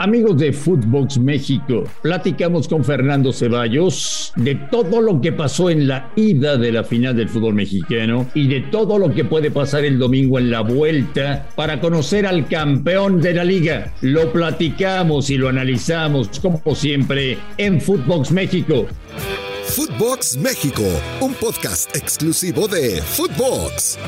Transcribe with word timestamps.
Amigos 0.00 0.38
de 0.38 0.52
Footbox 0.52 1.18
México, 1.18 1.82
platicamos 2.02 2.68
con 2.68 2.84
Fernando 2.84 3.32
Ceballos 3.32 4.32
de 4.36 4.54
todo 4.54 5.00
lo 5.00 5.20
que 5.20 5.32
pasó 5.32 5.70
en 5.70 5.88
la 5.88 6.12
ida 6.14 6.56
de 6.56 6.70
la 6.70 6.84
final 6.84 7.16
del 7.16 7.28
fútbol 7.28 7.54
mexicano 7.54 8.24
y 8.32 8.46
de 8.46 8.60
todo 8.60 8.96
lo 8.96 9.12
que 9.12 9.24
puede 9.24 9.50
pasar 9.50 9.84
el 9.84 9.98
domingo 9.98 10.38
en 10.38 10.52
la 10.52 10.60
vuelta 10.60 11.48
para 11.56 11.80
conocer 11.80 12.26
al 12.26 12.46
campeón 12.46 13.20
de 13.20 13.34
la 13.34 13.42
liga. 13.42 13.92
Lo 14.00 14.32
platicamos 14.32 15.30
y 15.30 15.36
lo 15.36 15.48
analizamos 15.48 16.38
como 16.38 16.76
siempre 16.76 17.36
en 17.56 17.80
Footbox 17.80 18.30
México. 18.30 18.86
Footbox 19.64 20.36
México, 20.36 20.84
un 21.20 21.34
podcast 21.34 21.96
exclusivo 21.96 22.68
de 22.68 23.02
Footbox. 23.02 23.98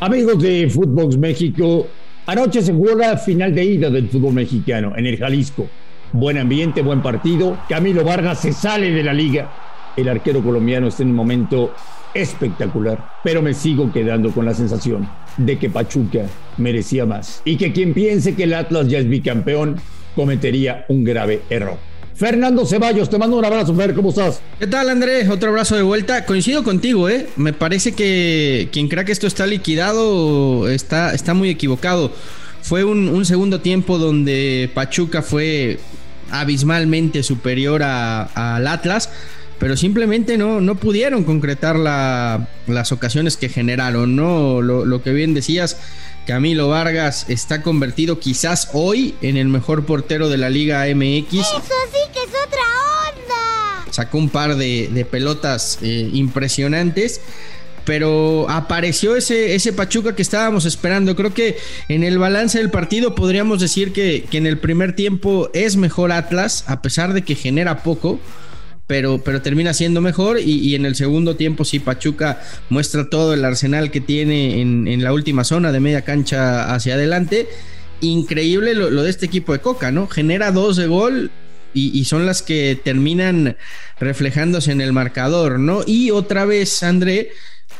Amigos 0.00 0.42
de 0.42 0.68
Footbox 0.68 1.16
México, 1.16 1.86
Anoche 2.32 2.62
se 2.62 2.72
jugó 2.72 2.94
la 2.94 3.18
final 3.18 3.54
de 3.54 3.62
ida 3.62 3.90
del 3.90 4.08
fútbol 4.08 4.32
mexicano 4.32 4.94
en 4.96 5.04
el 5.04 5.18
Jalisco. 5.18 5.68
Buen 6.12 6.38
ambiente, 6.38 6.80
buen 6.80 7.02
partido. 7.02 7.58
Camilo 7.68 8.04
Vargas 8.04 8.40
se 8.40 8.54
sale 8.54 8.90
de 8.90 9.02
la 9.02 9.12
liga. 9.12 9.52
El 9.98 10.08
arquero 10.08 10.42
colombiano 10.42 10.86
está 10.86 11.02
en 11.02 11.10
un 11.10 11.16
momento 11.16 11.74
espectacular, 12.14 13.06
pero 13.22 13.42
me 13.42 13.52
sigo 13.52 13.92
quedando 13.92 14.30
con 14.30 14.46
la 14.46 14.54
sensación 14.54 15.06
de 15.36 15.58
que 15.58 15.68
Pachuca 15.68 16.24
merecía 16.56 17.04
más 17.04 17.42
y 17.44 17.58
que 17.58 17.70
quien 17.70 17.92
piense 17.92 18.34
que 18.34 18.44
el 18.44 18.54
Atlas 18.54 18.88
ya 18.88 18.98
es 18.98 19.06
bicampeón 19.10 19.76
cometería 20.16 20.86
un 20.88 21.04
grave 21.04 21.42
error. 21.50 21.91
Fernando 22.14 22.66
Ceballos, 22.66 23.08
te 23.08 23.18
mando 23.18 23.36
un 23.36 23.44
abrazo, 23.44 23.74
Fer, 23.74 23.94
¿cómo 23.94 24.10
estás? 24.10 24.40
¿Qué 24.58 24.66
tal, 24.66 24.90
Andrés? 24.90 25.28
Otro 25.28 25.50
abrazo 25.50 25.76
de 25.76 25.82
vuelta. 25.82 26.24
Coincido 26.26 26.62
contigo, 26.62 27.08
¿eh? 27.08 27.28
Me 27.36 27.52
parece 27.52 27.92
que 27.92 28.68
quien 28.70 28.88
crea 28.88 29.04
que 29.04 29.12
esto 29.12 29.26
está 29.26 29.46
liquidado 29.46 30.68
está, 30.68 31.14
está 31.14 31.34
muy 31.34 31.48
equivocado. 31.48 32.12
Fue 32.60 32.84
un, 32.84 33.24
segundo 33.24 33.60
tiempo 33.60 33.98
donde 33.98 34.70
Pachuca 34.72 35.22
fue 35.22 35.80
abismalmente 36.30 37.22
superior 37.22 37.82
al 37.82 38.66
Atlas, 38.66 39.10
pero 39.58 39.76
simplemente 39.76 40.38
no, 40.38 40.60
no 40.60 40.76
pudieron 40.76 41.24
concretar 41.24 41.76
las 41.76 42.92
ocasiones 42.92 43.36
que 43.36 43.48
generaron, 43.48 44.14
¿no? 44.14 44.62
Lo, 44.62 44.84
lo 44.84 45.02
que 45.02 45.12
bien 45.12 45.34
decías 45.34 45.78
Camilo 46.26 46.68
Vargas 46.68 47.26
está 47.28 47.62
convertido 47.62 48.20
quizás 48.20 48.70
hoy 48.72 49.14
en 49.22 49.36
el 49.36 49.48
mejor 49.48 49.84
portero 49.86 50.28
de 50.28 50.38
la 50.38 50.50
Liga 50.50 50.84
MX. 50.94 51.32
Eso 51.32 51.60
sí 51.60 52.10
que 52.12 52.20
es 52.20 52.30
otra 52.46 52.62
onda. 53.10 53.92
Sacó 53.92 54.18
un 54.18 54.28
par 54.28 54.56
de, 54.56 55.06
pelotas 55.10 55.78
eh, 55.82 56.08
impresionantes. 56.12 57.20
Pero 57.84 58.46
apareció 58.48 59.16
ese, 59.16 59.56
ese 59.56 59.72
Pachuca 59.72 60.14
que 60.14 60.22
estábamos 60.22 60.66
esperando. 60.66 61.16
Creo 61.16 61.34
que 61.34 61.58
en 61.88 62.04
el 62.04 62.16
balance 62.16 62.58
del 62.58 62.70
partido 62.70 63.16
podríamos 63.16 63.60
decir 63.60 63.92
que, 63.92 64.24
que 64.30 64.38
en 64.38 64.46
el 64.46 64.58
primer 64.58 64.94
tiempo 64.94 65.50
es 65.52 65.74
mejor 65.74 66.12
Atlas, 66.12 66.62
a 66.68 66.80
pesar 66.80 67.12
de 67.12 67.22
que 67.22 67.34
genera 67.34 67.82
poco 67.82 68.20
pero, 68.86 69.18
termina 69.42 69.72
siendo 69.72 70.00
mejor 70.00 70.38
y, 70.38 70.74
en 70.74 70.84
el 70.84 70.94
segundo 70.94 71.36
tiempo 71.36 71.64
sí 71.64 71.78
Pachuca 71.78 72.42
muestra 72.68 73.08
todo 73.08 73.32
el 73.32 73.44
arsenal 73.44 73.90
que 73.90 74.00
tiene 74.00 74.60
en, 74.60 75.02
la 75.02 75.12
última 75.12 75.44
zona 75.44 75.72
de 75.72 75.80
media 75.80 76.02
cancha 76.02 76.74
hacia 76.74 76.94
adelante. 76.94 77.48
Increíble 78.00 78.74
lo, 78.74 79.02
de 79.02 79.10
este 79.10 79.26
equipo 79.26 79.52
de 79.52 79.60
Coca, 79.60 79.92
¿no? 79.92 80.08
Genera 80.08 80.50
dos 80.50 80.76
de 80.76 80.88
gol 80.88 81.30
y, 81.72 82.04
son 82.04 82.26
las 82.26 82.42
que 82.42 82.78
terminan 82.82 83.56
reflejándose 83.98 84.72
en 84.72 84.80
el 84.80 84.92
marcador, 84.92 85.58
¿no? 85.58 85.80
Y 85.86 86.10
otra 86.10 86.44
vez, 86.44 86.82
André, 86.82 87.30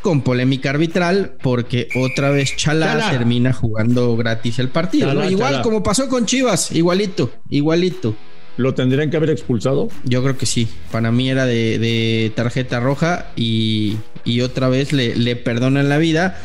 con 0.00 0.22
polémica 0.22 0.70
arbitral, 0.70 1.36
porque 1.42 1.88
otra 1.94 2.30
vez 2.30 2.56
Chalá, 2.56 3.10
termina 3.10 3.52
jugando 3.52 4.16
gratis 4.16 4.58
el 4.60 4.68
partido. 4.68 5.28
Igual 5.28 5.60
como 5.60 5.82
pasó 5.82 6.08
con 6.08 6.24
Chivas, 6.24 6.72
igualito, 6.72 7.32
igualito. 7.50 8.16
¿Lo 8.56 8.74
tendrían 8.74 9.10
que 9.10 9.16
haber 9.16 9.30
expulsado? 9.30 9.88
Yo 10.04 10.22
creo 10.22 10.36
que 10.36 10.46
sí. 10.46 10.68
Para 10.90 11.10
mí 11.10 11.30
era 11.30 11.46
de, 11.46 12.32
tarjeta 12.34 12.80
roja 12.80 13.32
y, 13.36 13.96
otra 14.42 14.68
vez 14.68 14.92
le, 14.92 15.36
perdonan 15.36 15.88
la 15.88 15.98
vida. 15.98 16.38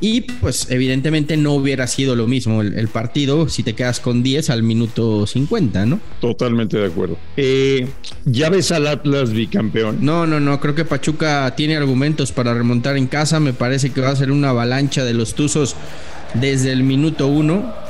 Y 0.00 0.20
pues 0.20 0.70
evidentemente 0.70 1.36
no 1.36 1.54
hubiera 1.54 1.88
sido 1.88 2.14
lo 2.14 2.28
mismo 2.28 2.62
el, 2.62 2.86
partido 2.86 3.48
si 3.48 3.64
te 3.64 3.74
quedas 3.74 3.98
con 3.98 4.22
10 4.22 4.48
al 4.50 4.62
minuto 4.62 5.26
50, 5.26 5.86
¿no? 5.86 6.00
Totalmente 6.20 6.76
de 6.76 6.86
acuerdo. 6.86 7.18
Eh, 7.36 7.88
¿Ya 8.24 8.48
ves 8.48 8.70
al 8.70 8.86
Atlas 8.86 9.32
bicampeón? 9.32 9.98
No, 10.00 10.24
no, 10.24 10.38
no. 10.38 10.60
Creo 10.60 10.76
que 10.76 10.84
Pachuca 10.84 11.52
tiene 11.56 11.76
argumentos 11.76 12.30
para 12.30 12.54
remontar 12.54 12.96
en 12.96 13.08
casa. 13.08 13.40
Me 13.40 13.52
parece 13.52 13.90
que 13.90 14.00
va 14.00 14.10
a 14.10 14.16
ser 14.16 14.30
una 14.30 14.50
avalancha 14.50 15.04
de 15.04 15.14
los 15.14 15.34
Tuzos 15.34 15.74
desde 16.34 16.70
el 16.70 16.84
minuto 16.84 17.26
1 17.26 17.87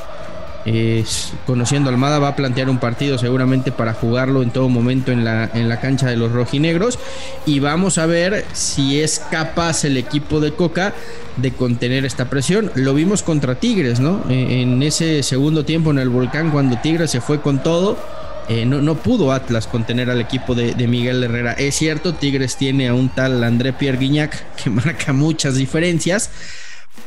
conociendo 1.45 1.89
Almada, 1.89 2.19
va 2.19 2.29
a 2.29 2.35
plantear 2.35 2.69
un 2.69 2.79
partido 2.79 3.17
seguramente 3.17 3.71
para 3.71 3.93
jugarlo 3.93 4.43
en 4.43 4.51
todo 4.51 4.69
momento 4.69 5.11
en 5.11 5.23
la, 5.25 5.49
en 5.53 5.69
la 5.69 5.79
cancha 5.79 6.07
de 6.07 6.17
los 6.17 6.31
rojinegros. 6.31 6.99
Y 7.45 7.59
vamos 7.59 7.97
a 7.97 8.05
ver 8.05 8.45
si 8.53 9.01
es 9.01 9.19
capaz 9.31 9.85
el 9.85 9.97
equipo 9.97 10.39
de 10.39 10.53
Coca 10.53 10.93
de 11.37 11.51
contener 11.51 12.05
esta 12.05 12.29
presión. 12.29 12.71
Lo 12.75 12.93
vimos 12.93 13.23
contra 13.23 13.55
Tigres, 13.55 13.99
¿no? 13.99 14.23
En 14.29 14.83
ese 14.83 15.23
segundo 15.23 15.65
tiempo 15.65 15.91
en 15.91 15.99
el 15.99 16.09
volcán, 16.09 16.51
cuando 16.51 16.77
Tigres 16.77 17.11
se 17.11 17.21
fue 17.21 17.41
con 17.41 17.63
todo. 17.63 17.97
Eh, 18.49 18.65
no, 18.65 18.81
no, 18.81 18.95
pudo 18.95 19.31
Atlas 19.31 19.67
contener 19.67 20.09
al 20.09 20.19
equipo 20.19 20.55
de, 20.55 20.73
de, 20.73 20.87
Miguel 20.87 21.23
Herrera. 21.23 21.53
Es 21.53 21.75
cierto, 21.75 22.15
Tigres 22.15 22.55
tiene 22.55 22.87
a 22.87 22.95
un 22.95 23.09
tal 23.09 23.43
André 23.43 23.73
Pierre 23.73 23.99
Guignac 23.99 24.55
que 24.55 24.69
marca 24.71 25.13
muchas 25.13 25.53
diferencias, 25.53 26.31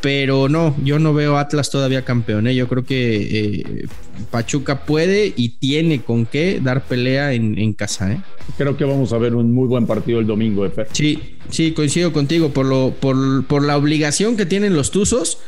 pero 0.03 0.49
no, 0.49 0.75
yo 0.83 0.99
no 0.99 1.15
veo 1.15 1.39
Atlas 1.39 1.71
todavía 1.71 2.05
campeón. 2.05 2.49
¿eh? 2.49 2.55
Yo 2.55 2.69
creo 2.69 2.85
que 2.85 3.61
eh, 3.61 3.87
Pachuca 4.31 4.85
puede 4.85 5.33
y 5.35 5.51
tiene 5.51 6.03
con 6.03 6.27
qué 6.27 6.61
dar 6.63 6.85
pelea 6.85 7.33
en, 7.33 7.73
casa. 7.73 8.12
¿eh? 8.12 8.21
Creo 8.59 8.77
que 8.77 8.85
vamos 8.85 9.12
a 9.12 9.19
ver 9.19 9.35
un 9.37 9.55
muy 9.55 9.69
buen 9.69 9.87
partido 9.87 10.19
el 10.19 10.27
domingo, 10.27 10.67
Efer. 10.67 10.89
Sí, 10.93 11.37
sí, 11.49 11.73
coincido 11.73 12.12
contigo 12.12 12.51
por, 12.51 12.67
lo, 12.67 12.93
por, 13.01 13.47
por 13.47 13.65
la 13.65 13.77
obligación 13.77 14.37
que 14.37 14.45
tienen 14.45 14.75
los 14.75 14.91
Tuzos 14.91 15.39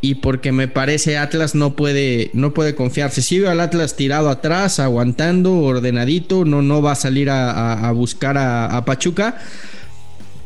y 0.00 0.14
porque 0.16 0.52
me 0.52 0.68
parece 0.68 1.18
Atlas 1.18 1.56
no 1.56 1.74
puede, 1.74 2.30
no 2.34 2.54
puede 2.54 2.76
confiarse. 2.76 3.20
Si 3.20 3.40
veo 3.40 3.50
al 3.50 3.58
Atlas 3.58 3.96
tirado 3.96 4.30
atrás, 4.30 4.78
aguantando, 4.78 5.56
ordenadito, 5.58 6.44
no, 6.44 6.62
no 6.62 6.80
va 6.82 6.92
a 6.92 6.94
salir 6.94 7.30
a, 7.30 7.90
buscar 7.90 8.38
a 8.38 8.84
Pachuca 8.84 9.38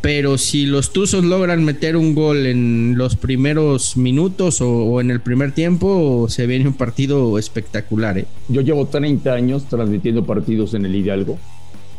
pero 0.02 0.36
si 0.36 0.66
los 0.66 0.92
Tuzos 0.92 1.24
logran 1.24 1.64
meter 1.64 1.96
un 1.96 2.14
gol 2.14 2.46
en 2.46 2.98
los 2.98 3.14
primeros 3.14 3.96
minutos 3.96 4.60
o, 4.60 5.00
en 5.00 5.12
el 5.12 5.20
primer 5.20 5.52
tiempo, 5.52 6.26
se 6.28 6.46
viene 6.46 6.66
un 6.66 6.74
partido 6.74 7.38
espectacular. 7.38 8.18
¿eh? 8.18 8.26
Yo 8.48 8.60
llevo 8.62 8.86
30 8.86 9.32
años 9.32 9.64
transmitiendo 9.68 10.26
partidos 10.26 10.74
en 10.74 10.86
el 10.86 10.94
Hidalgo 10.96 11.38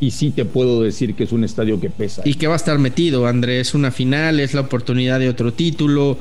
y 0.04 0.12
sí 0.12 0.32
te 0.32 0.44
puedo 0.44 0.84
decir 0.84 1.16
que 1.16 1.24
es 1.24 1.32
un 1.32 1.44
estadio 1.44 1.80
que 1.80 1.90
pesa. 1.90 2.24
Y 2.26 2.34
que 2.36 2.48
va 2.48 2.54
a 2.54 2.58
estar 2.58 2.78
metido, 2.78 3.26
Andrés. 3.26 3.74
Una 3.74 3.90
final, 3.90 4.40
es 4.42 4.54
la 4.54 4.62
oportunidad 4.62 5.20
de 5.20 5.30
otro 5.30 5.54
título. 5.54 6.18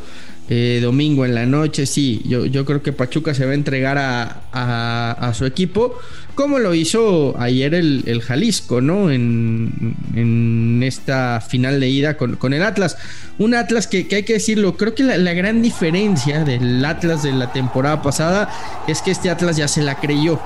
Eh, 0.48 0.80
domingo 0.82 1.24
en 1.24 1.34
la 1.34 1.46
noche, 1.46 1.86
sí, 1.86 2.20
yo, 2.26 2.44
yo 2.44 2.64
creo 2.64 2.82
que 2.82 2.92
Pachuca 2.92 3.32
se 3.32 3.46
va 3.46 3.52
a 3.52 3.54
entregar 3.54 3.96
a, 3.96 5.32
su 5.34 5.46
equipo, 5.46 5.96
como 6.34 6.58
lo 6.58 6.74
hizo 6.74 7.34
ayer 7.38 7.74
el, 7.74 8.20
Jalisco, 8.20 8.80
¿no? 8.80 9.10
En, 9.10 10.82
esta 10.82 11.40
final 11.40 11.80
de 11.80 11.88
ida 11.88 12.16
con, 12.16 12.52
el 12.52 12.62
Atlas. 12.62 12.98
Un 13.38 13.54
Atlas 13.54 13.86
que, 13.86 14.08
hay 14.10 14.24
que 14.24 14.34
decirlo, 14.34 14.76
creo 14.76 14.94
que 14.94 15.04
la, 15.04 15.32
gran 15.32 15.62
diferencia 15.62 16.44
del 16.44 16.84
Atlas 16.84 17.22
de 17.22 17.32
la 17.32 17.52
temporada 17.52 18.02
pasada 18.02 18.50
es 18.88 19.00
que 19.00 19.12
este 19.12 19.30
Atlas 19.30 19.56
ya 19.56 19.68
se 19.68 19.80
la 19.80 20.00
creyó. 20.00 20.40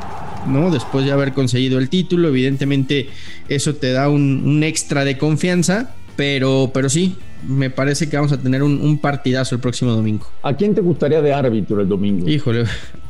¿No? 0.46 0.70
Después 0.70 1.04
de 1.04 1.12
haber 1.12 1.32
conseguido 1.32 1.78
el 1.78 1.88
título, 1.88 2.28
evidentemente 2.28 3.08
eso 3.48 3.74
te 3.74 3.92
da 3.92 4.08
un, 4.08 4.42
un 4.46 4.62
extra 4.62 5.04
de 5.04 5.18
confianza, 5.18 5.94
pero, 6.16 6.70
pero 6.72 6.88
sí, 6.88 7.16
me 7.46 7.70
parece 7.70 8.08
que 8.08 8.16
vamos 8.16 8.32
a 8.32 8.38
tener 8.38 8.62
un, 8.62 8.98
partidazo 8.98 9.54
el 9.54 9.60
próximo 9.60 9.92
domingo. 9.92 10.26
¿A 10.42 10.54
quién 10.56 10.74
te 10.74 10.80
gustaría 10.80 11.20
de 11.20 11.32
árbitro 11.32 11.80
el 11.80 11.88
domingo? 11.88 12.28
Híjole, 12.28 12.64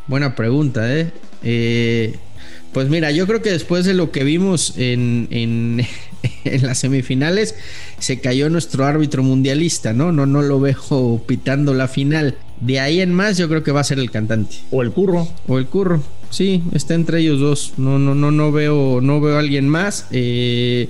buena 0.06 0.34
pregunta, 0.34 0.92
¿eh? 0.94 1.12
eh 1.42 2.16
pues 2.72 2.90
mira, 2.90 3.10
yo 3.10 3.26
creo 3.26 3.40
que 3.40 3.50
después 3.50 3.86
de 3.86 3.94
lo 3.94 4.10
que 4.10 4.22
vimos 4.22 4.74
en, 4.76 5.28
en, 5.30 5.86
las 6.62 6.78
semifinales, 6.78 7.54
se 7.98 8.20
cayó 8.20 8.50
nuestro 8.50 8.84
árbitro 8.84 9.22
mundialista, 9.22 9.94
¿no? 9.94 10.12
No, 10.12 10.26
no 10.26 10.42
lo 10.42 10.60
veo 10.60 11.22
pitando 11.26 11.72
la 11.72 11.88
final. 11.88 12.36
De 12.60 12.80
ahí 12.80 13.00
en 13.00 13.14
más, 13.14 13.38
yo 13.38 13.48
creo 13.48 13.62
que 13.62 13.72
va 13.72 13.80
a 13.80 13.84
ser 13.84 13.98
el 13.98 14.10
cantante. 14.10 14.56
O 14.70 14.82
el 14.82 14.90
curro. 14.90 15.26
O 15.46 15.58
el 15.58 15.66
curro. 15.66 16.02
Sí, 16.30 16.62
está 16.72 16.94
entre 16.94 17.20
ellos 17.20 17.40
dos. 17.40 17.74
No, 17.76 17.98
no, 17.98 18.14
no, 18.14 18.30
no 18.30 18.52
veo, 18.52 19.00
no 19.00 19.20
veo 19.20 19.36
a 19.36 19.40
alguien 19.40 19.68
más. 19.68 20.06
Eh 20.10 20.88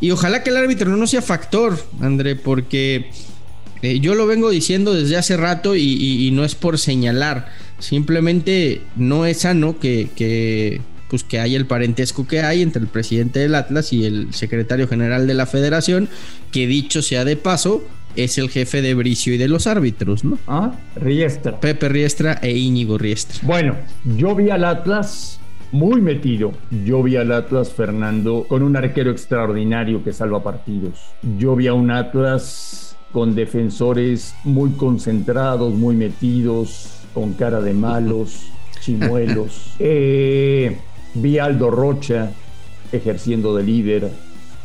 y 0.00 0.10
ojalá 0.10 0.42
que 0.42 0.50
el 0.50 0.56
árbitro 0.56 0.96
no 0.96 1.06
sea 1.06 1.22
factor, 1.22 1.78
André, 2.00 2.36
porque 2.36 3.10
eh, 3.82 3.98
yo 4.00 4.14
lo 4.14 4.26
vengo 4.26 4.50
diciendo 4.50 4.94
desde 4.94 5.16
hace 5.16 5.36
rato 5.36 5.74
y, 5.74 6.30
no 6.32 6.44
es 6.44 6.54
por 6.54 6.78
señalar. 6.78 7.48
Simplemente 7.78 8.82
no 8.96 9.26
es 9.26 9.38
sano 9.38 9.78
que, 9.80 10.80
pues 11.10 11.24
que 11.24 11.40
haya 11.40 11.56
el 11.56 11.66
parentesco 11.66 12.26
que 12.26 12.42
hay 12.42 12.62
entre 12.62 12.82
el 12.82 12.88
presidente 12.88 13.40
del 13.40 13.56
Atlas 13.56 13.92
y 13.92 14.04
el 14.04 14.32
secretario 14.32 14.86
general 14.86 15.26
de 15.26 15.34
la 15.34 15.46
federación, 15.46 16.08
que 16.52 16.68
dicho 16.68 17.02
sea 17.02 17.24
de 17.24 17.36
paso, 17.36 17.82
es 18.18 18.38
el 18.38 18.50
jefe 18.50 18.82
de 18.82 18.94
Bricio 18.94 19.34
y 19.34 19.38
de 19.38 19.48
los 19.48 19.66
árbitros, 19.66 20.24
¿no? 20.24 20.38
Ah, 20.46 20.72
Riestra. 20.96 21.58
Pepe 21.60 21.88
Riestra 21.88 22.38
e 22.42 22.50
Íñigo 22.50 22.98
Riestra. 22.98 23.38
Bueno, 23.42 23.76
yo 24.16 24.34
vi 24.34 24.50
al 24.50 24.64
Atlas 24.64 25.40
muy 25.72 26.00
metido. 26.00 26.52
Yo 26.84 27.02
vi 27.02 27.16
al 27.16 27.32
Atlas 27.32 27.70
Fernando 27.70 28.44
con 28.48 28.62
un 28.62 28.76
arquero 28.76 29.10
extraordinario 29.10 30.02
que 30.02 30.12
salva 30.12 30.42
partidos. 30.42 30.98
Yo 31.38 31.56
vi 31.56 31.66
a 31.66 31.74
un 31.74 31.90
Atlas 31.90 32.96
con 33.12 33.34
defensores 33.34 34.34
muy 34.44 34.70
concentrados, 34.70 35.74
muy 35.74 35.96
metidos, 35.96 36.90
con 37.14 37.34
cara 37.34 37.60
de 37.60 37.72
malos, 37.72 38.50
chimuelos. 38.80 39.74
Eh, 39.78 40.78
vi 41.14 41.38
a 41.38 41.46
Aldo 41.46 41.70
Rocha 41.70 42.32
ejerciendo 42.92 43.54
de 43.56 43.62
líder. 43.62 44.10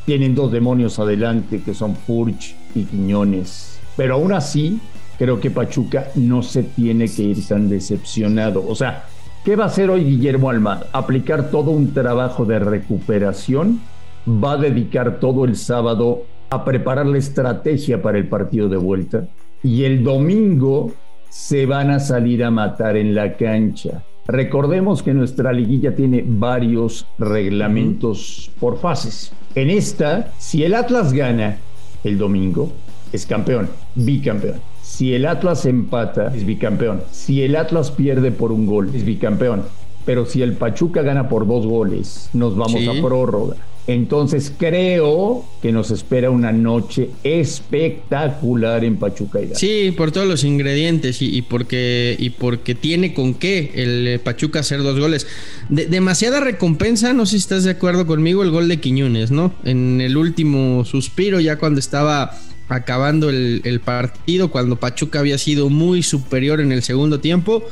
Tienen 0.05 0.35
dos 0.35 0.51
demonios 0.51 0.99
adelante 0.99 1.61
que 1.63 1.73
son 1.73 1.95
Purch 1.95 2.55
y 2.75 2.83
Quiñones. 2.83 3.79
Pero 3.95 4.15
aún 4.15 4.33
así, 4.33 4.79
creo 5.17 5.39
que 5.39 5.49
Pachuca 5.49 6.07
no 6.15 6.43
se 6.43 6.63
tiene 6.63 7.07
que 7.07 7.23
ir 7.23 7.47
tan 7.47 7.69
decepcionado. 7.69 8.65
O 8.67 8.75
sea, 8.75 9.05
¿qué 9.45 9.55
va 9.55 9.65
a 9.65 9.67
hacer 9.67 9.89
hoy 9.89 10.03
Guillermo 10.03 10.49
Almada? 10.49 10.87
Aplicar 10.91 11.49
todo 11.51 11.71
un 11.71 11.93
trabajo 11.93 12.45
de 12.45 12.59
recuperación. 12.59 13.79
Va 14.27 14.53
a 14.53 14.57
dedicar 14.57 15.19
todo 15.19 15.45
el 15.45 15.55
sábado 15.55 16.23
a 16.49 16.65
preparar 16.65 17.05
la 17.05 17.17
estrategia 17.17 18.01
para 18.01 18.17
el 18.17 18.27
partido 18.27 18.67
de 18.69 18.77
vuelta. 18.77 19.27
Y 19.63 19.85
el 19.85 20.03
domingo 20.03 20.91
se 21.29 21.65
van 21.65 21.89
a 21.89 21.99
salir 21.99 22.43
a 22.43 22.51
matar 22.51 22.97
en 22.97 23.15
la 23.15 23.37
cancha. 23.37 24.03
Recordemos 24.27 25.03
que 25.03 25.13
nuestra 25.13 25.51
liguilla 25.51 25.95
tiene 25.95 26.23
varios 26.25 27.05
reglamentos 27.19 28.51
por 28.59 28.79
fases. 28.79 29.33
En 29.55 29.69
esta, 29.69 30.31
si 30.39 30.63
el 30.63 30.73
Atlas 30.75 31.13
gana 31.13 31.57
el 32.03 32.17
domingo, 32.17 32.71
es 33.11 33.25
campeón, 33.25 33.69
bicampeón. 33.95 34.55
Si 34.81 35.13
el 35.13 35.25
Atlas 35.25 35.65
empata, 35.65 36.33
es 36.35 36.45
bicampeón. 36.45 37.01
Si 37.11 37.43
el 37.43 37.55
Atlas 37.55 37.91
pierde 37.91 38.31
por 38.31 38.51
un 38.51 38.65
gol, 38.65 38.91
es 38.93 39.03
bicampeón. 39.03 39.63
Pero 40.05 40.25
si 40.25 40.41
el 40.41 40.53
Pachuca 40.53 41.01
gana 41.01 41.29
por 41.29 41.47
dos 41.47 41.65
goles, 41.65 42.29
nos 42.33 42.55
vamos 42.55 42.81
a 42.87 43.01
prórroga. 43.01 43.55
Entonces 43.85 44.53
creo 44.57 45.45
que 45.61 45.73
nos 45.73 45.91
espera 45.91 46.29
una 46.29 46.53
noche 46.53 47.09
espectacular 47.23 48.85
en 48.85 48.95
Pachuca. 48.95 49.39
Sí, 49.55 49.93
por 49.95 50.11
todos 50.11 50.27
los 50.27 50.45
ingredientes 50.45 51.21
y, 51.21 51.41
porque, 51.41 52.15
y 52.17 52.29
porque 52.29 52.75
tiene 52.75 53.13
con 53.13 53.33
qué 53.33 53.71
el 53.75 54.07
eh, 54.07 54.19
Pachuca 54.19 54.59
hacer 54.59 54.83
dos 54.83 54.99
goles. 54.99 55.27
demasiada 55.69 56.39
recompensa, 56.39 57.13
no 57.13 57.25
sé 57.25 57.31
si 57.31 57.37
estás 57.37 57.65
de 57.65 57.71
acuerdo 57.71 58.07
conmigo, 58.07 58.43
el 58.43 58.51
gol 58.51 58.69
de 58.69 58.79
Quiñones, 58.79 59.31
¿no? 59.31 59.53
En 59.65 59.99
el 59.99 60.15
último 60.15 60.85
suspiro, 60.85 61.41
ya 61.41 61.57
cuando 61.57 61.79
estaba 61.79 62.37
acabando 62.69 63.29
el 63.29 63.81
partido, 63.83 64.49
cuando 64.49 64.77
Pachuca 64.77 65.19
había 65.19 65.37
sido 65.37 65.69
muy 65.69 66.03
superior 66.03 66.61
en 66.61 66.71
el 66.71 66.81
segundo 66.81 67.19
tiempo 67.19 67.63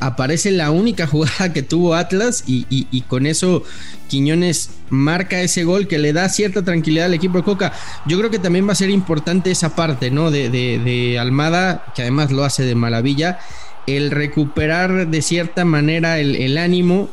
aparece 0.00 0.50
la 0.50 0.70
única 0.70 1.06
jugada 1.06 1.52
que 1.52 1.62
tuvo 1.62 1.94
Atlas 1.94 2.44
y, 2.46 3.04
con 3.08 3.26
eso 3.26 3.62
Quiñones 4.08 4.70
marca 4.88 5.40
ese 5.40 5.62
gol 5.64 5.86
que 5.86 5.98
le 5.98 6.12
da 6.12 6.28
cierta 6.28 6.64
tranquilidad 6.64 7.06
al 7.06 7.14
equipo 7.14 7.38
de 7.38 7.44
Coca. 7.44 7.72
Yo 8.06 8.18
creo 8.18 8.30
que 8.30 8.38
también 8.38 8.66
va 8.66 8.72
a 8.72 8.76
ser 8.76 8.90
importante 8.90 9.50
esa 9.50 9.76
parte, 9.76 10.10
¿no? 10.10 10.30
De, 10.30 10.50
de 10.50 11.18
Almada, 11.18 11.84
que 11.94 12.02
además 12.02 12.32
lo 12.32 12.44
hace 12.44 12.64
de 12.64 12.74
maravilla, 12.74 13.38
el 13.86 14.10
recuperar 14.10 15.08
de 15.08 15.22
cierta 15.22 15.64
manera 15.64 16.18
el 16.18 16.58
ánimo 16.58 17.08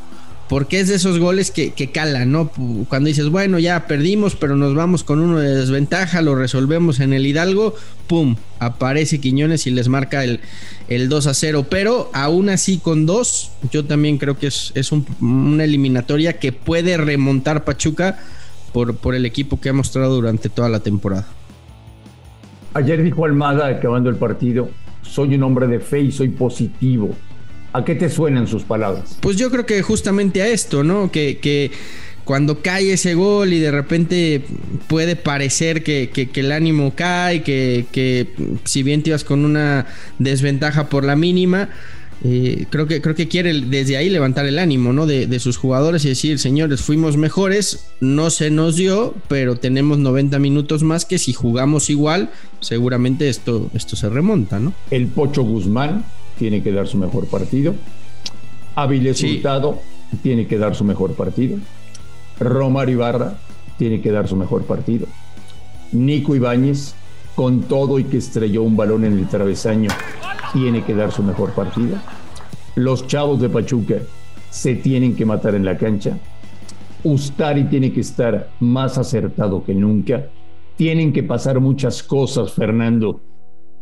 porque 0.49 0.79
es 0.79 0.87
de 0.87 0.95
esos 0.95 1.19
goles 1.19 1.51
que, 1.51 1.73
que 1.73 1.91
calan, 1.91 2.31
¿no? 2.31 2.49
Cuando 2.87 3.07
dices, 3.07 3.29
bueno, 3.29 3.59
ya 3.59 3.85
perdimos, 3.85 4.35
pero 4.35 4.55
nos 4.55 4.75
vamos 4.75 5.03
con 5.03 5.19
uno 5.19 5.39
de 5.39 5.53
desventaja, 5.53 6.21
lo 6.21 6.35
resolvemos 6.35 6.99
en 6.99 7.13
el 7.13 7.25
Hidalgo, 7.25 7.75
¡pum! 8.07 8.37
Aparece 8.59 9.19
Quiñones 9.19 9.67
y 9.67 9.71
les 9.71 9.89
marca 9.89 10.23
el, 10.23 10.39
el 10.87 11.09
2 11.09 11.27
a 11.27 11.33
0. 11.33 11.65
Pero 11.69 12.09
aún 12.13 12.49
así, 12.49 12.77
con 12.77 13.05
dos, 13.05 13.51
yo 13.71 13.85
también 13.85 14.17
creo 14.17 14.37
que 14.37 14.47
es, 14.47 14.91
una 15.21 15.63
eliminatoria 15.65 16.39
que 16.39 16.53
puede 16.53 16.97
remontar 16.97 17.65
Pachuca 17.65 18.19
por, 18.71 18.95
por 18.95 19.15
el 19.15 19.25
equipo 19.25 19.59
que 19.59 19.69
ha 19.69 19.73
mostrado 19.73 20.15
durante 20.15 20.49
toda 20.49 20.69
la 20.69 20.79
temporada. 20.79 21.27
Ayer 22.73 23.03
dijo 23.03 23.25
Almada, 23.25 23.67
acabando 23.67 24.09
el 24.09 24.15
partido, 24.15 24.69
soy 25.01 25.35
un 25.35 25.43
hombre 25.43 25.67
de 25.67 25.79
fe 25.79 26.01
y 26.01 26.11
soy 26.11 26.29
positivo 26.29 27.15
¿A 27.77 27.85
qué 27.85 27.93
te 27.93 28.09
suenan 28.09 28.47
sus 28.47 28.63
palabras? 28.63 29.17
Pues 29.21 29.37
yo 29.37 29.51
creo 29.51 29.67
que 29.67 29.83
justamente 29.83 30.41
a 30.41 30.47
esto, 30.47 30.83
¿no? 30.83 31.11
Que, 31.11 31.37
que 31.37 31.69
cuando 32.23 32.63
cae 32.63 32.93
ese 32.93 33.13
gol 33.13 33.53
y 33.53 33.59
de 33.59 33.69
repente 33.69 34.43
puede 34.87 35.15
parecer 35.15 35.83
que, 35.83 36.09
el 36.33 36.51
ánimo 36.51 36.93
cae, 36.95 37.43
que, 37.43 37.85
que, 37.91 38.29
si 38.63 38.81
bien 38.81 39.03
te 39.03 39.11
ibas 39.11 39.23
con 39.23 39.45
una 39.45 39.85
desventaja 40.17 40.89
por 40.89 41.03
la 41.03 41.15
mínima, 41.15 41.69
eh, 42.23 42.65
creo, 42.71 42.87
que, 42.87 42.99
creo 42.99 43.13
que 43.13 43.27
quiere 43.27 43.53
desde 43.53 43.95
ahí 43.95 44.09
levantar 44.09 44.47
el 44.47 44.57
ánimo 44.57 44.91
¿no? 44.91 45.05
De, 45.05 45.27
de, 45.27 45.39
sus 45.39 45.57
jugadores 45.57 46.03
y 46.03 46.09
decir, 46.09 46.39
señores, 46.39 46.81
fuimos 46.81 47.15
mejores, 47.15 47.91
no 48.01 48.31
se 48.31 48.49
nos 48.49 48.75
dio, 48.75 49.13
pero 49.27 49.55
tenemos 49.55 49.99
90 49.99 50.39
minutos 50.39 50.81
más 50.81 51.05
que 51.05 51.19
si 51.19 51.31
jugamos 51.31 51.91
igual, 51.91 52.31
seguramente 52.59 53.29
esto, 53.29 53.69
esto 53.75 53.95
se 53.95 54.09
remonta, 54.09 54.57
¿no? 54.57 54.73
El 54.89 55.05
Pocho 55.05 55.43
Guzmán 55.43 56.05
tiene 56.37 56.63
que 56.63 56.71
dar 56.71 56.87
su 56.87 56.97
mejor 56.97 57.27
partido. 57.27 57.75
Avilés 58.75 59.23
Hurtado 59.23 59.79
tiene 60.21 60.47
que 60.47 60.57
dar 60.57 60.75
su 60.75 60.83
mejor 60.83 61.13
partido. 61.13 61.57
Romar 62.39 62.89
Ibarra 62.89 63.37
tiene 63.77 64.01
que 64.01 64.11
dar 64.11 64.27
su 64.27 64.35
mejor 64.35 64.63
partido. 64.63 65.07
Nico 65.91 66.35
Ibáñez, 66.35 66.95
con 67.35 67.61
todo 67.63 67.99
y 67.99 68.03
que 68.05 68.17
estrelló 68.17 68.63
un 68.63 68.77
balón 68.77 69.05
en 69.05 69.17
el 69.17 69.27
travesaño, 69.27 69.89
tiene 70.53 70.83
que 70.83 70.93
dar 70.93 71.11
su 71.11 71.23
mejor 71.23 71.51
partido. 71.51 71.97
Los 72.75 73.07
chavos 73.07 73.41
de 73.41 73.49
Pachuca 73.49 73.95
se 74.49 74.75
tienen 74.75 75.15
que 75.15 75.25
matar 75.25 75.55
en 75.55 75.65
la 75.65 75.77
cancha. 75.77 76.17
Ustari 77.03 77.65
tiene 77.65 77.91
que 77.91 78.01
estar 78.01 78.49
más 78.59 78.97
acertado 78.97 79.63
que 79.63 79.73
nunca. 79.73 80.27
Tienen 80.75 81.13
que 81.13 81.23
pasar 81.23 81.59
muchas 81.59 82.03
cosas, 82.03 82.53
Fernando, 82.53 83.21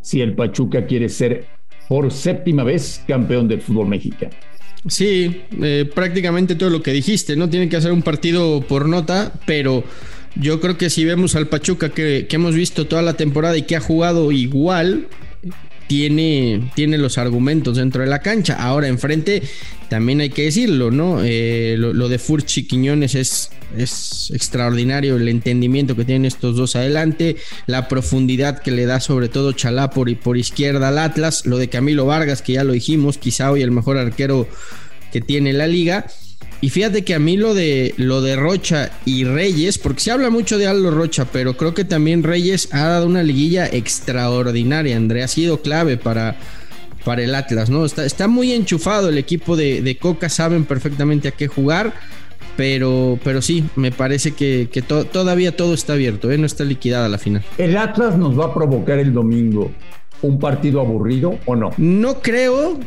si 0.01 0.21
el 0.21 0.35
Pachuca 0.35 0.85
quiere 0.85 1.09
ser 1.09 1.47
por 1.87 2.11
séptima 2.11 2.63
vez 2.63 3.01
campeón 3.07 3.47
del 3.47 3.61
fútbol 3.61 3.87
mexicano. 3.87 4.33
Sí, 4.87 5.41
eh, 5.61 5.89
prácticamente 5.93 6.55
todo 6.55 6.69
lo 6.69 6.83
que 6.83 6.91
dijiste, 6.91 7.35
¿no? 7.35 7.49
Tiene 7.49 7.69
que 7.69 7.77
hacer 7.77 7.91
un 7.91 8.03
partido 8.03 8.61
por 8.61 8.87
nota, 8.87 9.33
pero 9.45 9.83
yo 10.35 10.61
creo 10.61 10.77
que 10.77 10.89
si 10.89 11.05
vemos 11.05 11.35
al 11.35 11.47
Pachuca 11.47 11.89
que, 11.89 12.27
que 12.29 12.35
hemos 12.35 12.53
visto 12.53 12.85
toda 12.85 13.01
la 13.01 13.13
temporada 13.13 13.57
y 13.57 13.63
que 13.63 13.75
ha 13.75 13.79
jugado 13.79 14.31
igual, 14.31 15.07
tiene, 15.87 16.71
tiene 16.75 16.97
los 16.97 17.17
argumentos 17.17 17.77
dentro 17.77 18.01
de 18.01 18.07
la 18.07 18.19
cancha. 18.19 18.55
Ahora, 18.55 18.87
enfrente, 18.87 19.43
también 19.89 20.21
hay 20.21 20.29
que 20.29 20.43
decirlo, 20.43 20.91
¿no? 20.91 21.21
Eh, 21.23 21.75
lo, 21.77 22.09
de 22.09 22.19
Furchi 22.19 22.63
Quiñones 22.63 23.15
es, 23.15 23.51
es 23.77 24.31
extraordinario 24.33 25.17
el 25.17 25.27
entendimiento 25.27 25.95
que 25.95 26.05
tienen 26.05 26.25
estos 26.25 26.55
dos 26.55 26.75
adelante, 26.75 27.37
la 27.67 27.87
profundidad 27.87 28.59
que 28.59 28.71
le 28.71 28.85
da 28.85 28.99
sobre 28.99 29.29
todo 29.29 29.53
Chalá 29.53 29.89
por, 29.89 30.15
por 30.19 30.37
izquierda 30.37 30.87
al 30.87 30.97
Atlas, 30.97 31.45
lo 31.45 31.57
de 31.57 31.69
Camilo 31.69 32.05
Vargas, 32.05 32.41
que 32.41 32.53
ya 32.53 32.63
lo 32.63 32.73
dijimos, 32.73 33.17
quizá 33.17 33.51
hoy 33.51 33.61
el 33.61 33.71
mejor 33.71 33.97
arquero 33.97 34.47
que 35.11 35.21
tiene 35.21 35.53
la 35.53 35.67
liga. 35.67 36.07
Y 36.65 36.71
fíjate 36.71 37.03
que 37.03 37.13
a 37.13 37.19
mí 37.19 37.37
lo 37.37 37.53
de, 37.53 37.93
lo 37.97 38.23
de 38.23 38.35
Rocha 38.35 38.89
y 39.05 39.23
Reyes, 39.23 39.77
porque 39.77 39.99
se 39.99 40.09
habla 40.09 40.31
mucho 40.31 40.57
de 40.57 40.65
Aldo 40.65 40.89
Rocha, 40.89 41.25
pero 41.31 41.55
creo 41.55 41.75
que 41.75 41.85
también 41.85 42.23
Reyes 42.23 42.69
ha 42.73 42.87
dado 42.87 43.05
una 43.05 43.21
liguilla 43.21 43.67
extraordinaria, 43.67 44.97
André, 44.97 45.21
ha 45.21 45.27
sido 45.27 45.61
clave 45.61 45.97
para, 45.97 46.37
para 47.03 47.21
el 47.21 47.35
Atlas, 47.35 47.69
¿no? 47.69 47.85
Está, 47.85 48.03
está 48.03 48.27
muy 48.27 48.51
enchufado 48.51 49.09
el 49.09 49.19
equipo 49.19 49.55
de, 49.55 49.95
Coca, 50.01 50.27
saben 50.27 50.65
perfectamente 50.65 51.27
a 51.27 51.31
qué 51.33 51.47
jugar, 51.47 51.93
pero, 52.57 53.19
pero 53.23 53.43
sí, 53.43 53.65
me 53.75 53.91
parece 53.91 54.31
que, 54.31 54.67
todavía 55.11 55.55
todo 55.55 55.75
está 55.75 55.93
abierto, 55.93 56.31
¿eh? 56.31 56.39
no 56.39 56.47
está 56.47 56.63
liquidada 56.63 57.07
la 57.07 57.19
final. 57.19 57.43
¿El 57.59 57.77
Atlas 57.77 58.17
nos 58.17 58.39
va 58.39 58.45
a 58.45 58.53
provocar 58.55 58.97
el 58.97 59.13
domingo 59.13 59.71
un 60.23 60.39
partido 60.39 60.81
aburrido 60.81 61.37
o 61.45 61.55
no? 61.55 61.69
No 61.77 62.21
creo, 62.21 62.79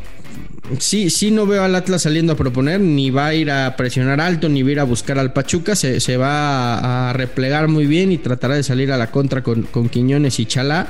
sí, 0.78 1.10
sí 1.10 1.30
no 1.30 1.46
veo 1.46 1.62
al 1.62 1.74
Atlas 1.74 2.02
saliendo 2.02 2.32
a 2.32 2.36
proponer, 2.36 2.80
ni 2.80 3.10
va 3.10 3.26
a 3.26 3.34
ir 3.34 3.50
a 3.50 3.76
presionar 3.76 4.20
alto, 4.20 4.48
ni 4.48 4.62
va 4.62 4.68
a 4.68 4.72
ir 4.72 4.80
a 4.80 4.84
buscar 4.84 5.18
al 5.18 5.32
Pachuca, 5.32 5.74
se, 5.74 6.16
va 6.16 7.08
a, 7.08 7.12
replegar 7.12 7.68
muy 7.68 7.86
bien 7.86 8.12
y 8.12 8.18
tratará 8.18 8.54
de 8.54 8.62
salir 8.62 8.92
a 8.92 8.96
la 8.96 9.10
contra 9.10 9.42
con, 9.42 9.88
Quiñones 9.88 10.40
y 10.40 10.46
Chalá. 10.46 10.88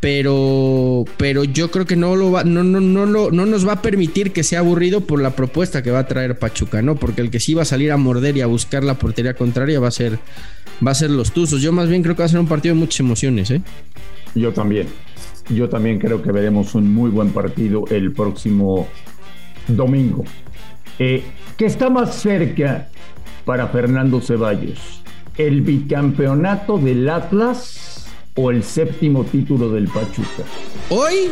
Pero, 0.00 1.04
pero 1.18 1.44
yo 1.44 1.70
creo 1.70 1.84
que 1.84 1.94
no 1.94 2.16
lo 2.16 2.30
va, 2.30 2.42
no, 2.42 2.64
no, 2.64 2.80
no, 2.80 3.30
no 3.30 3.46
nos 3.46 3.68
va 3.68 3.74
a 3.74 3.82
permitir 3.82 4.32
que 4.32 4.42
sea 4.42 4.60
aburrido 4.60 5.02
por 5.02 5.20
la 5.20 5.36
propuesta 5.36 5.82
que 5.82 5.90
va 5.90 5.98
a 5.98 6.06
traer 6.06 6.38
Pachuca, 6.38 6.80
¿no? 6.80 6.96
Porque 6.96 7.20
el 7.20 7.30
que 7.30 7.38
sí 7.38 7.52
va 7.52 7.62
a 7.62 7.66
salir 7.66 7.92
a 7.92 7.98
morder 7.98 8.34
y 8.38 8.40
a 8.40 8.46
buscar 8.46 8.82
la 8.82 8.94
portería 8.94 9.34
contraria 9.34 9.78
va 9.78 9.88
a 9.88 9.90
ser, 9.90 10.18
va 10.86 10.92
a 10.92 10.94
ser 10.94 11.10
los 11.10 11.32
Tuzos. 11.32 11.60
Yo 11.60 11.72
más 11.72 11.90
bien 11.90 12.02
creo 12.02 12.16
que 12.16 12.22
va 12.22 12.26
a 12.26 12.30
ser 12.30 12.40
un 12.40 12.48
partido 12.48 12.74
de 12.74 12.80
muchas 12.80 13.00
emociones, 13.00 13.50
¿eh? 13.50 13.60
Yo 14.34 14.52
también. 14.52 14.86
Yo 15.54 15.68
también 15.68 15.98
creo 15.98 16.22
que 16.22 16.30
veremos 16.30 16.74
un 16.74 16.92
muy 16.92 17.10
buen 17.10 17.30
partido 17.30 17.84
el 17.90 18.12
próximo 18.12 18.86
domingo. 19.66 20.24
Eh, 20.98 21.24
¿Qué 21.56 21.66
está 21.66 21.90
más 21.90 22.14
cerca 22.14 22.88
para 23.44 23.66
Fernando 23.68 24.20
Ceballos? 24.20 25.02
¿El 25.36 25.62
bicampeonato 25.62 26.78
del 26.78 27.08
Atlas 27.08 28.06
o 28.36 28.50
el 28.50 28.62
séptimo 28.62 29.24
título 29.24 29.70
del 29.70 29.88
Pachuca? 29.88 30.44
Hoy, 30.88 31.30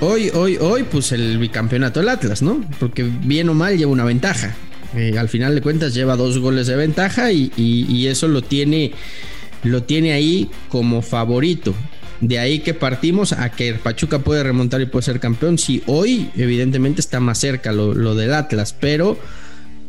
hoy, 0.00 0.30
hoy, 0.34 0.58
hoy, 0.58 0.82
pues 0.82 1.12
el 1.12 1.38
bicampeonato 1.38 2.00
del 2.00 2.10
Atlas, 2.10 2.42
¿no? 2.42 2.60
Porque 2.78 3.04
bien 3.04 3.48
o 3.48 3.54
mal 3.54 3.78
lleva 3.78 3.90
una 3.90 4.04
ventaja. 4.04 4.54
Eh, 4.94 5.18
al 5.18 5.28
final 5.28 5.54
de 5.54 5.62
cuentas 5.62 5.94
lleva 5.94 6.16
dos 6.16 6.38
goles 6.38 6.66
de 6.66 6.76
ventaja 6.76 7.32
y, 7.32 7.52
y 7.56 8.06
eso 8.06 8.28
lo 8.28 8.42
tiene, 8.42 8.92
lo 9.62 9.82
tiene 9.82 10.12
ahí 10.12 10.50
como 10.68 11.00
favorito. 11.00 11.74
De 12.20 12.38
ahí 12.38 12.60
que 12.60 12.74
partimos 12.74 13.32
a 13.32 13.50
que 13.50 13.74
Pachuca 13.74 14.20
puede 14.20 14.42
remontar 14.42 14.80
y 14.80 14.86
puede 14.86 15.02
ser 15.02 15.20
campeón. 15.20 15.58
Si 15.58 15.82
hoy, 15.86 16.30
evidentemente, 16.36 17.00
está 17.00 17.20
más 17.20 17.38
cerca 17.38 17.72
lo, 17.72 18.14
del 18.14 18.32
Atlas, 18.32 18.74
pero 18.78 19.18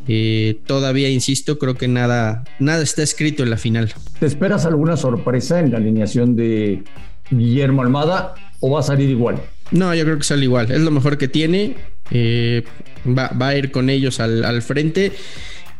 eh, 0.07 0.59
todavía, 0.65 1.09
insisto, 1.09 1.57
creo 1.57 1.75
que 1.75 1.87
nada, 1.87 2.43
nada 2.59 2.83
está 2.83 3.03
escrito 3.03 3.43
en 3.43 3.49
la 3.49 3.57
final. 3.57 3.93
¿Te 4.19 4.25
esperas 4.25 4.65
alguna 4.65 4.97
sorpresa 4.97 5.59
en 5.59 5.71
la 5.71 5.77
alineación 5.77 6.35
de 6.35 6.83
Guillermo 7.31 7.81
Almada 7.81 8.35
o 8.59 8.71
va 8.71 8.81
a 8.81 8.83
salir 8.83 9.09
igual? 9.09 9.41
No, 9.71 9.93
yo 9.95 10.03
creo 10.03 10.17
que 10.17 10.23
sale 10.23 10.43
igual. 10.43 10.71
Es 10.71 10.81
lo 10.81 10.91
mejor 10.91 11.17
que 11.17 11.27
tiene. 11.27 11.75
Eh, 12.11 12.63
va, 13.05 13.31
a 13.39 13.55
ir 13.55 13.71
con 13.71 13.89
ellos 13.89 14.19
al, 14.19 14.43
al 14.43 14.61
frente. 14.61 15.13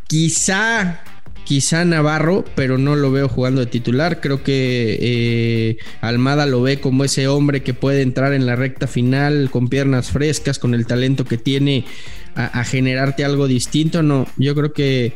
Quizá 0.08 1.02
quizá 1.48 1.86
Navarro, 1.86 2.44
pero 2.56 2.78
no 2.78 2.98
lo 2.98 3.10
veo 3.10 3.30
jugando 3.30 3.62
de 3.62 3.68
titular. 3.68 4.20
Creo 4.20 4.44
que 4.44 4.98
eh, 5.00 5.78
Almada 6.02 6.46
lo 6.46 6.62
ve 6.62 6.82
como 6.82 7.06
ese 7.06 7.30
hombre 7.30 7.64
que 7.64 7.74
puede 7.74 8.02
entrar 8.02 8.34
en 8.34 8.46
la 8.46 8.58
recta 8.58 8.86
final 8.86 9.50
con 9.50 9.70
piernas 9.70 10.12
frescas, 10.12 10.60
con 10.60 10.74
el 10.74 10.86
talento 10.86 11.24
que 11.24 11.38
tiene 11.38 11.86
a, 12.36 12.66
generarte 12.66 13.24
algo 13.24 13.48
distinto. 13.48 14.04
No, 14.04 14.28
yo 14.36 14.56
creo 14.56 14.74
que 14.74 15.14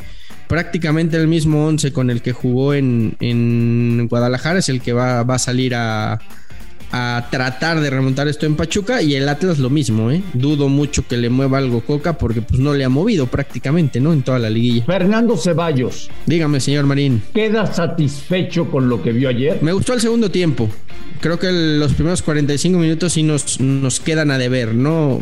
prácticamente 0.47 1.17
el 1.17 1.27
mismo 1.27 1.67
11 1.67 1.91
con 1.91 2.09
el 2.09 2.21
que 2.21 2.31
jugó 2.31 2.73
en, 2.75 3.17
en 3.19 4.07
Guadalajara 4.07 4.59
es 4.59 4.69
el 4.69 4.79
que 4.79 4.93
va, 4.93 5.23
va 5.23 5.35
a 5.35 5.39
salir 5.39 5.75
a, 5.75 6.19
a 6.91 7.27
tratar 7.29 7.79
de 7.79 7.89
remontar 7.89 8.27
esto 8.27 8.45
en 8.45 8.55
Pachuca 8.55 9.01
y 9.01 9.15
el 9.15 9.27
Atlas 9.29 9.59
lo 9.59 9.69
mismo, 9.69 10.11
¿eh? 10.11 10.21
Dudo 10.33 10.69
mucho 10.69 11.07
que 11.07 11.17
le 11.17 11.29
mueva 11.29 11.57
algo 11.57 11.81
Coca 11.81 12.17
porque 12.17 12.41
pues 12.41 12.59
no 12.59 12.73
le 12.73 12.83
ha 12.83 12.89
movido 12.89 13.27
prácticamente, 13.27 13.99
¿no? 13.99 14.13
En 14.13 14.23
toda 14.23 14.39
la 14.39 14.49
liguilla. 14.49 14.85
Fernando 14.85 15.37
Ceballos. 15.37 16.09
Dígame, 16.25 16.59
señor 16.59 16.85
Marín. 16.85 17.21
¿Queda 17.33 17.65
satisfecho 17.65 18.69
con 18.69 18.89
lo 18.89 19.01
que 19.01 19.11
vio 19.11 19.29
ayer? 19.29 19.59
Me 19.61 19.71
gustó 19.71 19.93
el 19.93 20.01
segundo 20.01 20.29
tiempo. 20.29 20.69
Creo 21.21 21.37
que 21.37 21.51
los 21.51 21.93
primeros 21.93 22.23
45 22.23 22.79
minutos 22.79 23.13
sí 23.13 23.21
nos, 23.21 23.59
nos 23.59 23.99
quedan 23.99 24.31
a 24.31 24.39
deber, 24.39 24.73
¿no? 24.73 25.21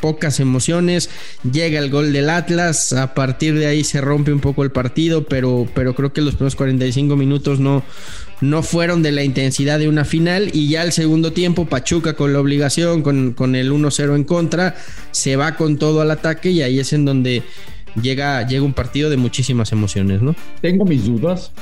Pocas 0.00 0.40
emociones. 0.40 1.10
Llega 1.52 1.78
el 1.78 1.90
gol 1.90 2.14
del 2.14 2.30
Atlas. 2.30 2.94
A 2.94 3.12
partir 3.12 3.58
de 3.58 3.66
ahí 3.66 3.84
se 3.84 4.00
rompe 4.00 4.32
un 4.32 4.40
poco 4.40 4.64
el 4.64 4.70
partido, 4.70 5.24
pero, 5.24 5.68
pero 5.74 5.94
creo 5.94 6.14
que 6.14 6.22
los 6.22 6.34
primeros 6.34 6.56
45 6.56 7.14
minutos 7.14 7.60
no, 7.60 7.84
no 8.40 8.62
fueron 8.62 9.02
de 9.02 9.12
la 9.12 9.22
intensidad 9.22 9.78
de 9.78 9.88
una 9.88 10.06
final 10.06 10.50
y 10.54 10.68
ya 10.68 10.82
el 10.82 10.92
segundo 10.92 11.32
tiempo 11.32 11.66
Pachuca 11.66 12.14
con 12.14 12.32
la 12.32 12.40
obligación, 12.40 13.02
con, 13.02 13.34
con 13.34 13.54
el 13.54 13.70
1-0 13.70 14.16
en 14.16 14.24
contra, 14.24 14.76
se 15.10 15.36
va 15.36 15.56
con 15.56 15.76
todo 15.76 16.00
al 16.00 16.10
ataque 16.10 16.50
y 16.50 16.62
ahí 16.62 16.78
es 16.78 16.94
en 16.94 17.04
donde 17.04 17.42
llega, 18.00 18.46
llega 18.46 18.64
un 18.64 18.72
partido 18.72 19.10
de 19.10 19.18
muchísimas 19.18 19.72
emociones, 19.72 20.22
¿no? 20.22 20.34
Tengo 20.62 20.86
mis 20.86 21.04
dudas 21.04 21.52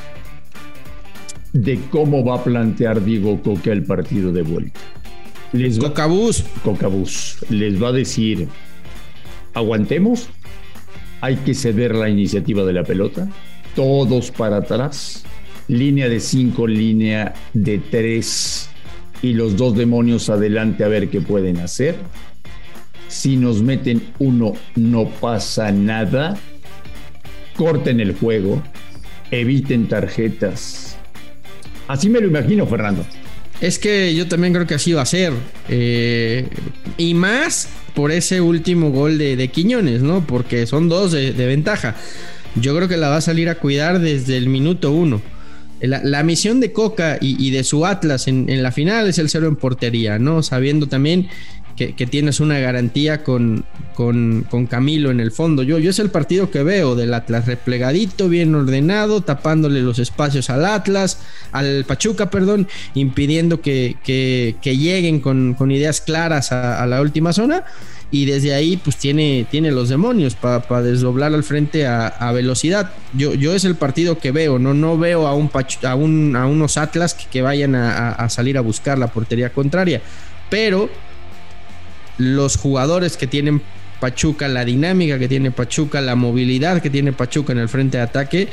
de 1.62 1.78
cómo 1.90 2.25
va 2.25 2.36
a 2.36 2.44
plantear 2.44 3.04
Diego 3.04 3.40
Coca 3.42 3.72
el 3.72 3.84
partido 3.84 4.32
de 4.32 4.42
vuelta. 4.42 4.80
Les 5.52 5.78
Cocabús. 5.78 6.44
Cocabús. 6.62 7.38
Les 7.50 7.82
va 7.82 7.88
a 7.88 7.92
decir, 7.92 8.48
aguantemos, 9.54 10.28
hay 11.20 11.36
que 11.36 11.54
ceder 11.54 11.94
la 11.94 12.08
iniciativa 12.08 12.64
de 12.64 12.72
la 12.72 12.84
pelota, 12.84 13.28
todos 13.75 14.30
para 14.30 14.58
atrás 14.58 15.25
línea 15.68 16.08
de 16.08 16.20
cinco, 16.20 16.66
línea 16.66 17.34
de 17.52 17.78
tres 17.78 18.68
y 19.22 19.32
los 19.32 19.56
dos 19.56 19.76
demonios 19.76 20.28
adelante 20.30 20.84
a 20.84 20.88
ver 20.88 21.08
qué 21.08 21.20
pueden 21.20 21.58
hacer. 21.58 21.96
Si 23.08 23.36
nos 23.36 23.62
meten 23.62 24.02
uno, 24.18 24.54
no 24.75 25.08
pasa 25.08 25.72
nada. 25.72 26.36
Corten 27.56 28.00
el 28.00 28.14
juego, 28.14 28.62
eviten 29.30 29.88
tarjetas. 29.88 30.95
Así 31.88 32.09
me 32.09 32.21
lo 32.21 32.26
imagino, 32.26 32.66
Fernando. 32.66 33.05
Es 33.61 33.78
que 33.78 34.14
yo 34.14 34.28
también 34.28 34.52
creo 34.52 34.66
que 34.66 34.75
así 34.75 34.93
va 34.93 35.02
a 35.02 35.07
ser. 35.07 35.33
Eh, 35.69 36.49
y 36.99 37.14
más 37.14 37.69
por 37.95 38.12
ese 38.12 38.40
último 38.40 38.90
gol 38.90 39.16
de, 39.19 39.49
Quiñones, 39.49 40.02
¿no? 40.02 40.26
Porque 40.26 40.66
son 40.66 40.88
dos 40.88 41.12
de, 41.12 41.33
ventaja. 41.33 41.97
Yo 42.57 42.76
creo 42.76 42.88
que 42.88 42.97
la 42.97 43.09
va 43.09 43.16
a 43.16 43.21
salir 43.21 43.49
a 43.49 43.57
cuidar 43.57 44.00
desde 44.00 44.37
el 44.37 44.49
minuto 44.49 44.93
uno. 44.93 45.23
La, 45.81 46.23
misión 46.23 46.61
de 46.61 46.73
Coca 46.73 47.19
y, 47.21 47.50
de 47.50 47.64
su 47.64 47.87
Atlas 47.87 48.28
en, 48.28 48.62
la 48.62 48.73
final 48.73 49.09
es 49.09 49.19
el 49.19 49.28
cero 49.28 49.47
en 49.47 49.57
portería, 49.57 50.19
¿no? 50.19 50.43
Sabiendo 50.43 50.87
también 50.87 51.28
que, 51.76 51.92
tienes 52.06 52.40
una 52.40 52.59
garantía 52.59 53.23
con, 53.23 53.64
con, 53.95 54.66
Camilo 54.68 55.11
en 55.11 55.21
el 55.21 55.30
fondo. 55.30 55.62
Yo, 55.62 55.78
yo 55.78 55.90
es 55.90 55.99
el 55.99 56.11
partido 56.11 56.50
que 56.50 56.62
veo 56.62 56.97
del 56.97 57.14
Atlas, 57.14 57.47
replegadito, 57.47 58.28
bien 58.28 58.54
ordenado, 58.54 59.21
tapándole 59.21 59.83
los 59.83 59.99
espacios 59.99 60.50
al 60.50 60.64
Atlas, 60.64 61.18
al 61.52 61.85
Pachuca, 61.85 62.30
perdón, 62.30 62.66
impidiendo 62.95 63.61
que, 63.61 63.97
lleguen 64.62 65.21
con, 65.21 65.71
ideas 65.71 66.00
claras 66.00 66.52
a 66.52 66.87
la 66.87 67.00
última 67.00 67.33
zona 67.33 67.64
y 68.11 68.25
desde 68.25 68.54
ahí 68.54 68.76
pues 68.76 68.97
tiene, 68.97 69.47
tiene 69.50 69.71
los 69.73 69.88
demonios 69.88 70.37
para 70.37 70.83
desdoblar 70.83 71.35
al 71.35 71.42
frente 71.42 71.87
a, 71.87 72.33
velocidad. 72.33 72.92
Yo, 73.14 73.35
yo 73.35 73.54
es 73.54 73.64
el 73.64 73.75
partido 73.75 74.18
que 74.18 74.30
veo, 74.30 74.59
no, 74.59 74.75
no 74.75 74.97
veo 74.97 75.26
a, 75.26 75.35
un, 75.35 75.50
a, 75.83 75.95
un 75.95 76.37
a 76.37 76.47
unos 76.47 76.76
Atlas 76.76 77.14
que, 77.14 77.42
vayan 77.42 77.75
a, 77.75 78.28
salir 78.28 78.59
a 78.59 78.61
buscar 78.61 78.99
la 78.99 79.09
portería 79.09 79.52
contraria, 79.52 80.00
pero 80.50 80.88
los 82.18 82.56
jugadores 82.56 83.16
que 83.16 83.26
tienen 83.26 83.62
Pachuca, 84.00 84.49
la 84.49 84.64
dinámica 84.64 85.18
que 85.18 85.28
tiene 85.28 85.50
Pachuca, 85.50 86.00
la 86.00 86.16
movilidad 86.16 86.82
que 86.82 86.90
tiene 86.90 87.12
Pachuca 87.12 87.52
en 87.52 87.58
el 87.58 87.68
frente 87.68 87.99
de 87.99 88.04
ataque 88.04 88.49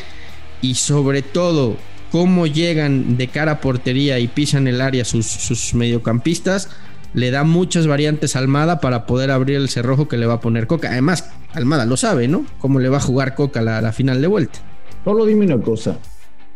y 0.61 0.75
sobre 0.75 1.21
todo 1.21 1.75
cómo 2.11 2.47
llegan 2.47 3.17
de 3.17 3.27
cara 3.27 3.53
a 3.53 3.59
portería 3.61 4.19
y 4.19 4.27
pisan 4.27 4.67
el 4.67 4.81
área 4.81 5.03
sus, 5.03 5.73
mediocampistas 5.73 6.69
le 7.13 7.31
da 7.31 7.43
muchas 7.43 7.85
variantes 7.85 8.35
a 8.35 8.39
Almada 8.39 8.79
para 8.79 9.05
poder 9.05 9.31
abrir 9.31 9.57
el 9.57 9.69
cerrojo 9.69 10.07
que 10.07 10.17
le 10.17 10.25
va 10.25 10.35
a 10.35 10.39
poner 10.39 10.65
Coca. 10.65 10.89
Además, 10.89 11.31
Almada 11.53 11.85
lo 11.85 11.95
sabe, 11.95 12.27
¿no? 12.27 12.45
Cómo 12.57 12.79
le 12.79 12.89
va 12.89 12.97
a 12.97 13.01
jugar 13.01 13.35
Coca 13.35 13.61
la, 13.61 13.81
la 13.81 13.91
final 13.91 14.19
de 14.19 14.27
vuelta. 14.27 14.59
Solo 15.03 15.25
dime 15.25 15.45
una 15.45 15.61
cosa. 15.61 15.99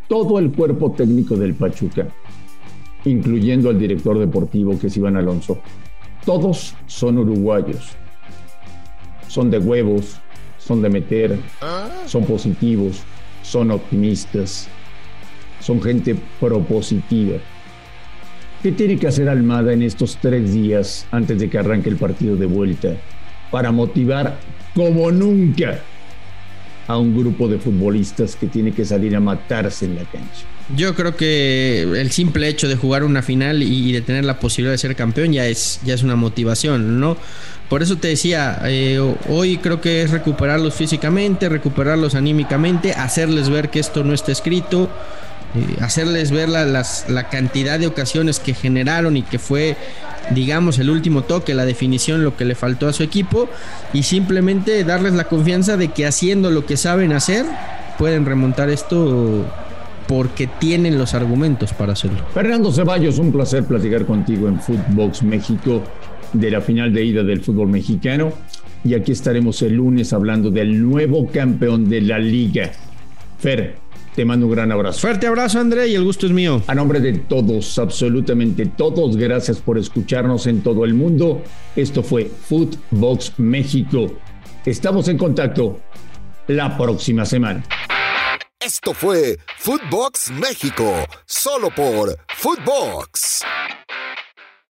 Todo 0.07 0.39
el 0.39 0.51
cuerpo 0.51 0.93
técnico 0.93 1.35
del 1.35 1.53
Pachuca, 1.53 2.07
incluyendo 3.05 3.69
al 3.69 3.77
director 3.77 4.17
deportivo 4.17 4.79
que 4.79 4.87
es 4.87 4.97
Iván 4.97 5.17
Alonso, 5.17 5.61
todos 6.27 6.75
son 6.87 7.17
uruguayos. 7.19 7.93
Son 9.29 9.49
de 9.49 9.59
huevos, 9.59 10.19
son 10.57 10.81
de 10.81 10.89
meter, 10.89 11.39
son 12.05 12.25
positivos, 12.25 13.03
son 13.43 13.71
optimistas, 13.71 14.67
son 15.61 15.81
gente 15.81 16.17
propositiva. 16.37 17.37
¿Qué 18.61 18.73
tiene 18.73 18.97
que 18.97 19.07
hacer 19.07 19.29
Almada 19.29 19.71
en 19.71 19.81
estos 19.81 20.17
tres 20.17 20.53
días 20.53 21.07
antes 21.11 21.39
de 21.39 21.49
que 21.49 21.59
arranque 21.59 21.89
el 21.89 21.95
partido 21.95 22.35
de 22.35 22.45
vuelta 22.45 22.89
para 23.49 23.71
motivar 23.71 24.37
como 24.75 25.09
nunca 25.11 25.79
a 26.87 26.97
un 26.97 27.17
grupo 27.17 27.47
de 27.47 27.59
futbolistas 27.59 28.35
que 28.35 28.47
tiene 28.47 28.71
que 28.71 28.85
salir 28.85 29.15
a 29.15 29.19
matarse 29.19 29.85
en 29.85 29.95
la 29.95 30.03
cancha? 30.03 30.45
Yo 30.75 30.95
creo 30.95 31.15
que 31.15 31.83
el 31.83 32.11
simple 32.11 32.47
hecho 32.49 32.67
de 32.67 32.75
jugar 32.75 33.03
una 33.03 33.21
final 33.21 33.63
y 33.63 33.91
de 33.93 34.01
tener 34.01 34.25
la 34.25 34.39
posibilidad 34.39 34.73
de 34.73 34.77
ser 34.77 34.95
campeón 34.95 35.31
ya 35.31 35.45
es, 35.47 35.79
ya 35.85 35.93
es 35.93 36.03
una 36.03 36.15
motivación, 36.15 36.99
¿no? 36.99 37.17
Por 37.69 37.83
eso 37.83 37.97
te 37.97 38.07
decía, 38.07 38.61
eh, 38.65 38.99
hoy 39.27 39.57
creo 39.57 39.81
que 39.81 40.01
es 40.01 40.11
recuperarlos 40.11 40.73
físicamente, 40.73 41.49
recuperarlos 41.49 42.15
anímicamente, 42.15 42.93
hacerles 42.93 43.49
ver 43.49 43.69
que 43.69 43.79
esto 43.79 44.05
no 44.05 44.13
está 44.13 44.31
escrito, 44.31 44.89
eh, 45.55 45.77
hacerles 45.81 46.31
ver 46.31 46.49
la, 46.49 46.65
la 46.65 47.29
cantidad 47.29 47.79
de 47.79 47.87
ocasiones 47.87 48.39
que 48.39 48.53
generaron 48.53 49.17
y 49.17 49.23
que 49.23 49.39
fue, 49.39 49.77
digamos, 50.31 50.79
el 50.79 50.89
último 50.89 51.23
toque, 51.23 51.53
la 51.53 51.65
definición, 51.65 52.23
lo 52.23 52.35
que 52.35 52.45
le 52.45 52.55
faltó 52.55 52.87
a 52.87 52.93
su 52.93 53.03
equipo 53.03 53.49
y 53.93 54.03
simplemente 54.03 54.83
darles 54.83 55.13
la 55.13 55.25
confianza 55.25 55.77
de 55.77 55.89
que 55.89 56.05
haciendo 56.05 56.51
lo 56.51 56.65
que 56.65 56.77
saben 56.77 57.13
hacer, 57.13 57.45
pueden 57.97 58.25
remontar 58.25 58.69
esto 58.69 59.45
porque 60.07 60.47
tienen 60.47 60.97
los 60.97 61.13
argumentos 61.13 61.73
para 61.73 61.93
hacerlo. 61.93 62.19
Fernando 62.33 62.71
Ceballos, 62.71 63.19
un 63.19 63.31
placer 63.31 63.65
platicar 63.65 64.05
contigo 64.05 64.47
en 64.47 64.59
Footbox 64.59 65.23
México 65.23 65.83
de 66.33 66.51
la 66.51 66.61
final 66.61 66.93
de 66.93 67.03
ida 67.05 67.23
del 67.23 67.41
fútbol 67.41 67.67
mexicano. 67.67 68.31
Y 68.83 68.93
aquí 68.93 69.11
estaremos 69.11 69.61
el 69.63 69.73
lunes 69.73 70.13
hablando 70.13 70.49
del 70.49 70.81
nuevo 70.81 71.27
campeón 71.27 71.89
de 71.89 72.01
la 72.01 72.19
liga. 72.19 72.71
Fer, 73.39 73.75
te 74.17 74.25
mando 74.25 74.47
un 74.47 74.51
gran 74.51 74.71
abrazo. 74.71 74.99
Fuerte 74.99 75.27
abrazo, 75.27 75.59
André, 75.59 75.89
y 75.89 75.95
el 75.95 76.03
gusto 76.03 76.25
es 76.25 76.31
mío. 76.31 76.63
A 76.65 76.73
nombre 76.73 76.99
de 76.99 77.19
todos, 77.19 77.77
absolutamente 77.77 78.65
todos, 78.65 79.15
gracias 79.15 79.59
por 79.59 79.77
escucharnos 79.77 80.47
en 80.47 80.63
todo 80.63 80.85
el 80.85 80.95
mundo. 80.95 81.43
Esto 81.75 82.01
fue 82.01 82.25
Footbox 82.25 83.33
México. 83.37 84.11
Estamos 84.65 85.07
en 85.07 85.19
contacto 85.19 85.81
la 86.47 86.75
próxima 86.75 87.25
semana. 87.25 87.63
Esto 88.59 88.95
fue 88.95 89.37
Footbox 89.59 90.31
México, 90.31 90.91
solo 91.27 91.69
por 91.69 92.17
Footbox. 92.37 93.43